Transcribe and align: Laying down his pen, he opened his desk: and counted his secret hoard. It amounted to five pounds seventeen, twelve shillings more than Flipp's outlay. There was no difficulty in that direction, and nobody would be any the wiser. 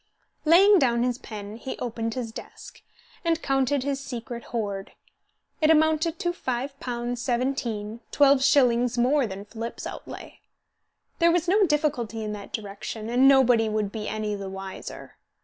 Laying 0.45 0.79
down 0.79 1.03
his 1.03 1.19
pen, 1.19 1.57
he 1.57 1.77
opened 1.77 2.15
his 2.15 2.31
desk: 2.31 2.81
and 3.23 3.39
counted 3.43 3.83
his 3.83 3.99
secret 4.03 4.45
hoard. 4.45 4.93
It 5.61 5.69
amounted 5.69 6.17
to 6.17 6.33
five 6.33 6.79
pounds 6.79 7.21
seventeen, 7.21 7.99
twelve 8.09 8.41
shillings 8.43 8.97
more 8.97 9.27
than 9.27 9.45
Flipp's 9.45 9.85
outlay. 9.85 10.39
There 11.19 11.31
was 11.31 11.47
no 11.47 11.67
difficulty 11.67 12.23
in 12.23 12.31
that 12.33 12.51
direction, 12.51 13.11
and 13.11 13.27
nobody 13.27 13.69
would 13.69 13.91
be 13.91 14.07
any 14.09 14.33
the 14.33 14.49
wiser. 14.49 15.17